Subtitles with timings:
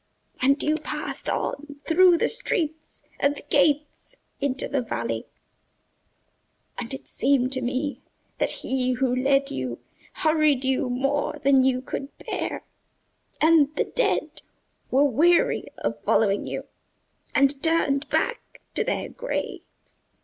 [0.41, 5.27] And you passed on through the streets and the gates into the valley,
[6.79, 8.01] and it seemed to me
[8.39, 9.77] that he who led you
[10.13, 12.63] hurried you more than you could bear,
[13.39, 14.41] and the dead
[14.89, 16.63] were weary of following you,
[17.35, 20.01] and turned back to their graves.